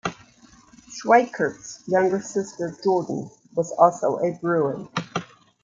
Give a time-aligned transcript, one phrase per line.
[0.89, 4.89] Schwikert's younger sister, Jordan, was also a Bruin.